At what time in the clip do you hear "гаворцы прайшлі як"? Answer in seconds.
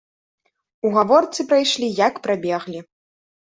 0.95-2.13